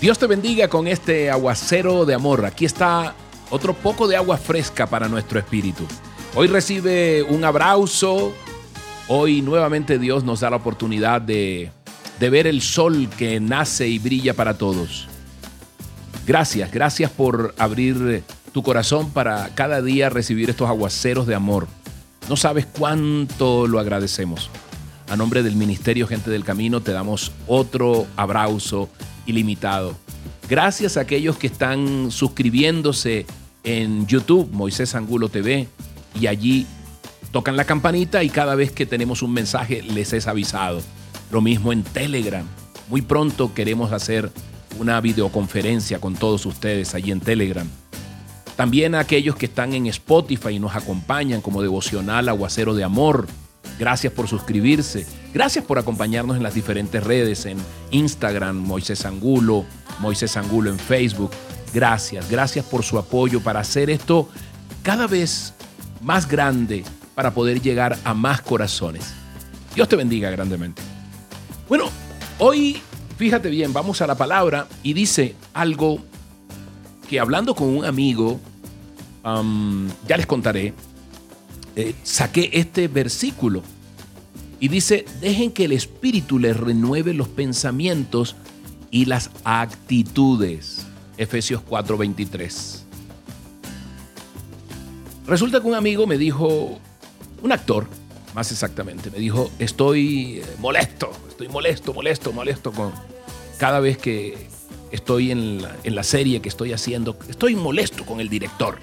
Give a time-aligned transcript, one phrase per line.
[0.00, 2.46] Dios te bendiga con este aguacero de amor.
[2.46, 3.14] Aquí está
[3.50, 5.84] otro poco de agua fresca para nuestro espíritu.
[6.34, 8.32] Hoy recibe un abrazo.
[9.08, 11.70] Hoy nuevamente Dios nos da la oportunidad de,
[12.18, 15.06] de ver el sol que nace y brilla para todos.
[16.26, 21.68] Gracias, gracias por abrir tu corazón para cada día recibir estos aguaceros de amor.
[22.26, 24.48] No sabes cuánto lo agradecemos.
[25.10, 28.88] A nombre del Ministerio Gente del Camino te damos otro abrazo
[29.26, 29.96] ilimitado.
[30.48, 33.26] Gracias a aquellos que están suscribiéndose
[33.62, 35.68] en YouTube, Moisés Angulo TV,
[36.18, 36.66] y allí
[37.30, 40.82] tocan la campanita y cada vez que tenemos un mensaje les es avisado.
[41.30, 42.44] Lo mismo en Telegram.
[42.88, 44.30] Muy pronto queremos hacer
[44.78, 47.68] una videoconferencia con todos ustedes allí en Telegram.
[48.56, 53.26] También a aquellos que están en Spotify y nos acompañan como devocional Aguacero de Amor.
[53.78, 55.06] Gracias por suscribirse.
[55.32, 57.58] Gracias por acompañarnos en las diferentes redes, en
[57.92, 59.64] Instagram, Moisés Angulo,
[60.00, 61.30] Moisés Angulo en Facebook.
[61.72, 64.28] Gracias, gracias por su apoyo para hacer esto
[64.82, 65.54] cada vez
[66.02, 69.12] más grande para poder llegar a más corazones.
[69.74, 70.82] Dios te bendiga grandemente.
[71.68, 71.84] Bueno,
[72.38, 72.82] hoy,
[73.16, 76.00] fíjate bien, vamos a la palabra y dice algo
[77.08, 78.40] que hablando con un amigo,
[79.22, 80.74] ya les contaré,
[81.76, 83.62] eh, saqué este versículo
[84.60, 88.36] y dice, dejen que el Espíritu les renueve los pensamientos
[88.90, 90.86] y las actitudes.
[91.16, 92.82] Efesios 4:23.
[95.26, 96.78] Resulta que un amigo me dijo,
[97.42, 97.88] un actor,
[98.34, 102.92] más exactamente, me dijo, estoy molesto, estoy molesto, molesto, molesto con
[103.58, 104.48] cada vez que
[104.90, 108.78] estoy en la, en la serie que estoy haciendo, estoy molesto con el director.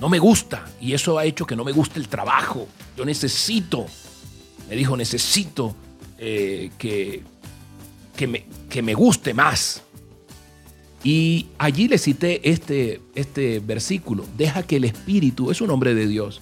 [0.00, 2.68] No me gusta y eso ha hecho que no me guste el trabajo.
[2.96, 3.86] Yo necesito,
[4.68, 5.74] me dijo, necesito
[6.18, 7.22] eh, que,
[8.16, 9.82] que, me, que me guste más.
[11.04, 14.24] Y allí le cité este, este versículo.
[14.36, 16.40] Deja que el Espíritu, es un hombre de Dios,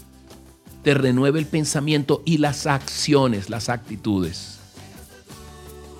[0.83, 4.59] te renueve el pensamiento y las acciones, las actitudes.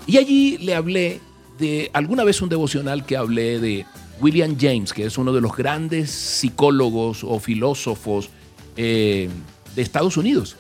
[0.07, 1.21] Y allí le hablé
[1.59, 3.85] de alguna vez un devocional que hablé de
[4.21, 8.31] William James, que es uno de los grandes psicólogos o filósofos
[8.77, 9.29] eh,
[9.75, 10.57] de Estados Unidos.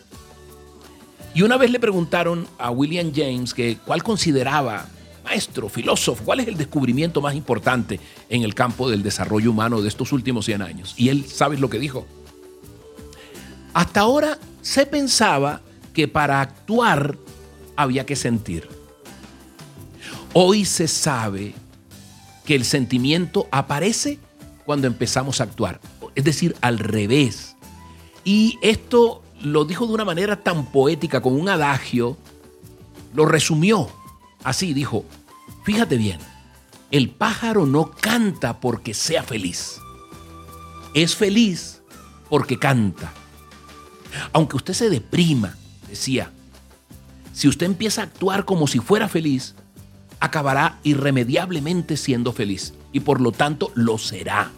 [1.36, 4.86] Y una vez le preguntaron a William James que cuál consideraba,
[5.22, 9.88] maestro, filósofo, cuál es el descubrimiento más importante en el campo del desarrollo humano de
[9.88, 10.94] estos últimos 100 años.
[10.96, 12.06] Y él, ¿sabes lo que dijo?
[13.74, 15.60] Hasta ahora se pensaba
[15.92, 17.18] que para actuar
[17.76, 18.66] había que sentir.
[20.32, 21.52] Hoy se sabe
[22.46, 24.18] que el sentimiento aparece
[24.64, 25.82] cuando empezamos a actuar,
[26.14, 27.56] es decir, al revés.
[28.24, 32.16] Y esto lo dijo de una manera tan poética, con un adagio,
[33.14, 33.88] lo resumió.
[34.44, 35.04] Así dijo,
[35.64, 36.18] fíjate bien,
[36.90, 39.80] el pájaro no canta porque sea feliz,
[40.94, 41.82] es feliz
[42.28, 43.12] porque canta.
[44.32, 45.56] Aunque usted se deprima,
[45.88, 46.30] decía,
[47.32, 49.54] si usted empieza a actuar como si fuera feliz,
[50.20, 54.50] acabará irremediablemente siendo feliz y por lo tanto lo será.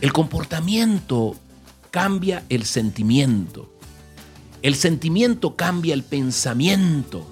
[0.00, 1.36] El comportamiento
[1.96, 3.70] cambia el sentimiento.
[4.60, 7.26] El sentimiento cambia el pensamiento.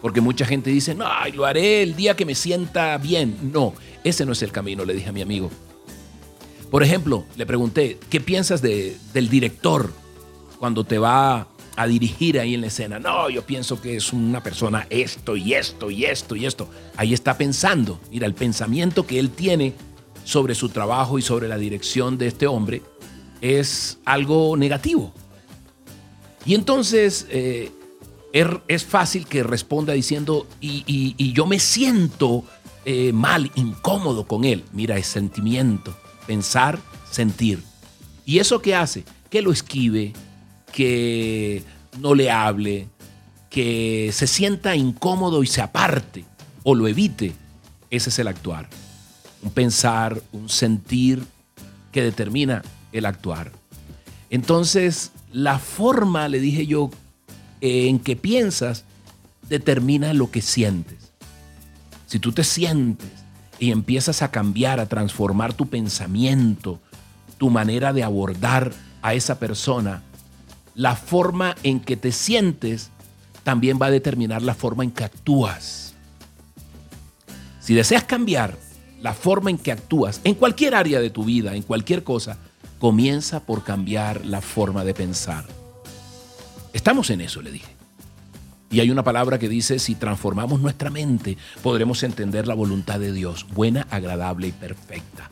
[0.00, 3.50] Porque mucha gente dice, no, lo haré el día que me sienta bien.
[3.52, 3.74] No,
[4.04, 5.50] ese no es el camino, le dije a mi amigo.
[6.70, 9.92] Por ejemplo, le pregunté, ¿qué piensas de, del director
[10.60, 13.00] cuando te va a dirigir ahí en la escena.
[13.00, 16.70] No, yo pienso que es una persona esto y esto y esto y esto.
[16.96, 18.00] Ahí está pensando.
[18.12, 19.74] Mira, el pensamiento que él tiene
[20.24, 22.80] sobre su trabajo y sobre la dirección de este hombre
[23.40, 25.12] es algo negativo.
[26.44, 27.70] Y entonces eh,
[28.32, 32.44] es, fácil que responda diciendo, y, yo me siento
[32.84, 34.64] eh, mal, incómodo con él.
[34.72, 35.96] Mira, es sentimiento,
[36.26, 36.78] pensar,
[37.10, 37.62] sentir.
[38.24, 39.04] ¿Y eso qué hace?
[39.30, 40.12] Que lo esquive,
[40.72, 41.64] que
[41.98, 42.88] no le hable,
[43.50, 46.24] que se sienta incómodo y se aparte
[46.62, 47.32] o lo evite.
[47.90, 48.68] Ese es el actuar.
[49.42, 51.24] Un pensar, un sentir
[51.90, 52.62] que determina
[52.98, 53.52] el actuar.
[54.30, 56.90] Entonces, la forma, le dije yo,
[57.60, 58.84] en que piensas,
[59.48, 61.12] determina lo que sientes.
[62.06, 63.10] Si tú te sientes
[63.58, 66.80] y empiezas a cambiar, a transformar tu pensamiento,
[67.38, 68.72] tu manera de abordar
[69.02, 70.02] a esa persona,
[70.74, 72.90] la forma en que te sientes
[73.44, 75.94] también va a determinar la forma en que actúas.
[77.60, 78.56] Si deseas cambiar
[79.00, 82.38] la forma en que actúas en cualquier área de tu vida, en cualquier cosa,
[82.78, 85.44] comienza por cambiar la forma de pensar.
[86.72, 87.76] Estamos en eso, le dije.
[88.70, 93.12] Y hay una palabra que dice, si transformamos nuestra mente, podremos entender la voluntad de
[93.12, 95.30] Dios, buena, agradable y perfecta.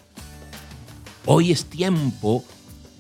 [1.27, 2.45] Hoy es tiempo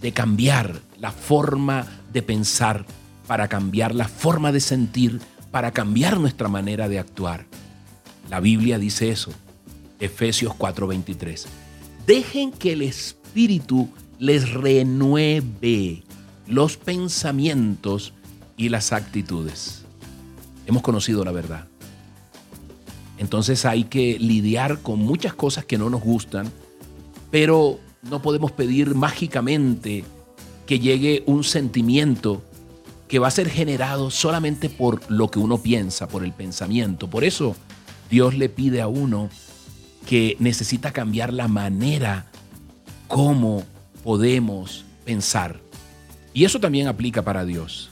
[0.00, 2.84] de cambiar la forma de pensar,
[3.26, 5.20] para cambiar la forma de sentir,
[5.50, 7.46] para cambiar nuestra manera de actuar.
[8.28, 9.32] La Biblia dice eso,
[10.00, 11.46] Efesios 4:23.
[12.06, 13.88] Dejen que el Espíritu
[14.18, 16.02] les renueve
[16.46, 18.12] los pensamientos
[18.56, 19.84] y las actitudes.
[20.66, 21.66] Hemos conocido la verdad.
[23.18, 26.50] Entonces hay que lidiar con muchas cosas que no nos gustan,
[27.30, 30.04] pero no podemos pedir mágicamente
[30.66, 32.42] que llegue un sentimiento
[33.08, 37.08] que va a ser generado solamente por lo que uno piensa, por el pensamiento.
[37.08, 37.54] Por eso
[38.10, 39.28] Dios le pide a uno
[40.06, 42.26] que necesita cambiar la manera
[43.08, 43.62] como
[44.04, 45.60] podemos pensar.
[46.32, 47.90] Y eso también aplica para Dios.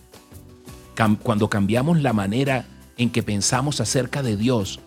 [1.22, 2.66] Cuando cambiamos la manera
[2.96, 4.78] en que pensamos acerca de Dios,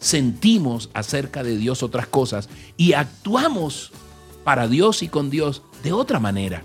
[0.00, 3.92] sentimos acerca de Dios otras cosas y actuamos
[4.44, 6.64] para Dios y con Dios de otra manera.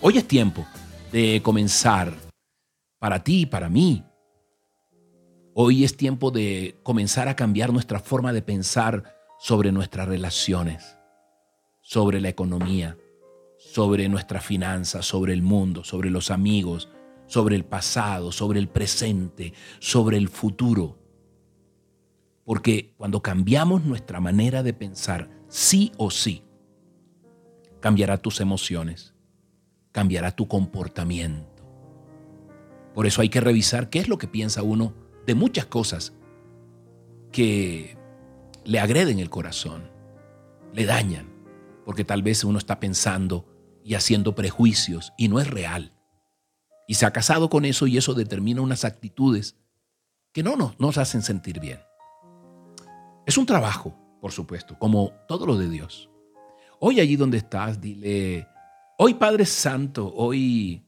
[0.00, 0.66] Hoy es tiempo
[1.12, 2.14] de comenzar
[2.98, 4.04] para ti y para mí.
[5.54, 10.97] Hoy es tiempo de comenzar a cambiar nuestra forma de pensar sobre nuestras relaciones,
[11.88, 12.98] sobre la economía,
[13.56, 16.90] sobre nuestras finanzas, sobre el mundo, sobre los amigos,
[17.24, 20.98] sobre el pasado, sobre el presente, sobre el futuro.
[22.44, 26.44] Porque cuando cambiamos nuestra manera de pensar, sí o sí,
[27.80, 29.14] cambiará tus emociones,
[29.90, 31.64] cambiará tu comportamiento.
[32.92, 34.92] Por eso hay que revisar qué es lo que piensa uno
[35.26, 36.12] de muchas cosas
[37.32, 37.96] que
[38.66, 39.90] le agreden el corazón,
[40.74, 41.37] le dañan,
[41.88, 43.46] porque tal vez uno está pensando
[43.82, 45.94] y haciendo prejuicios y no es real.
[46.86, 49.56] Y se ha casado con eso y eso determina unas actitudes
[50.34, 51.80] que no nos, hacen sentir bien.
[53.24, 56.10] Es un trabajo, por supuesto, como todo lo de Dios.
[56.78, 58.46] Hoy allí donde estás, dile,
[58.98, 60.84] hoy Padre Santo, hoy,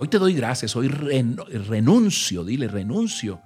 [0.00, 3.40] hoy te doy gracias, hoy renuncio, dile, renuncio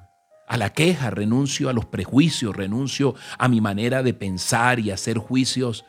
[0.49, 5.19] a la queja, renuncio a los prejuicios, renuncio a mi manera de pensar y hacer
[5.19, 5.85] juicios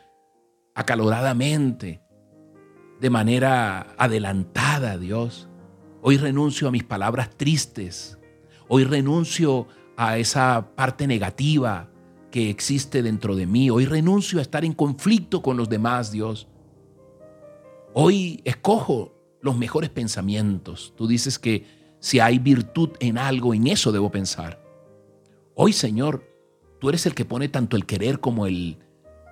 [0.76, 2.02] acaloradamente,
[3.00, 5.48] de manera adelantada, Dios.
[6.02, 8.18] Hoy renuncio a mis palabras tristes.
[8.68, 11.88] Hoy renuncio a esa parte negativa
[12.30, 13.70] que existe dentro de mí.
[13.70, 16.46] Hoy renuncio a estar en conflicto con los demás, Dios.
[17.94, 20.92] Hoy escojo los mejores pensamientos.
[20.94, 21.64] Tú dices que
[22.00, 24.62] si hay virtud en algo, en eso debo pensar.
[25.54, 26.22] Hoy, Señor,
[26.78, 28.78] tú eres el que pone tanto el querer como el,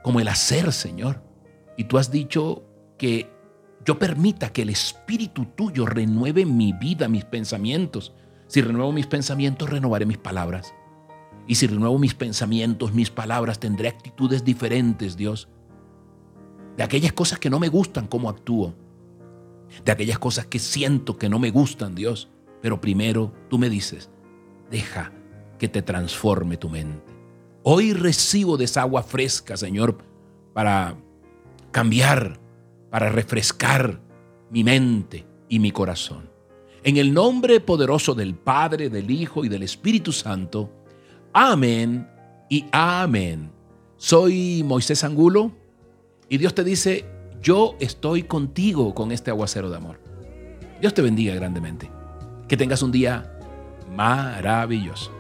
[0.03, 1.34] como el hacer, Señor.
[1.77, 2.63] Y tú has dicho
[2.99, 3.31] que
[3.85, 8.15] yo permita que el Espíritu tuyo renueve mi vida, mis pensamientos.
[8.47, 10.75] Si renuevo mis pensamientos, renovaré mis palabras.
[11.47, 15.49] Y si renuevo mis pensamientos, mis palabras, tendré actitudes diferentes, Dios.
[16.77, 18.75] De aquellas cosas que no me gustan, cómo actúo.
[19.85, 22.31] De aquellas cosas que siento que no me gustan, Dios.
[22.63, 24.09] Pero primero tú me dices,
[24.71, 25.13] deja
[25.59, 27.13] que te transforme tu mente.
[27.63, 29.99] Hoy recibo de esa agua fresca, Señor,
[30.55, 30.97] para
[31.75, 32.39] cambiar,
[32.89, 34.01] para refrescar
[34.49, 36.31] mi mente y mi corazón.
[36.85, 40.71] En el nombre poderoso del Padre, del Hijo y del Espíritu Santo,
[41.33, 42.09] Amén
[42.49, 43.51] y amén.
[43.97, 45.51] Soy Moisés Angulo
[46.29, 47.07] y Dios te dice,
[47.43, 49.99] yo estoy contigo con este aguacero de amor.
[50.81, 51.91] Dios te bendiga grandemente.
[52.47, 53.37] Que tengas un día
[53.97, 55.11] maravilloso.